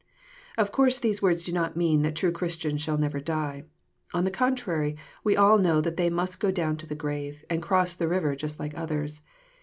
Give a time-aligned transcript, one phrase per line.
[0.57, 3.65] Of course these words do not mean that true Christians shall never die.
[4.15, 7.61] On the contrary, we all know that they must go down to the grave, and
[7.61, 9.21] cross the river just like others.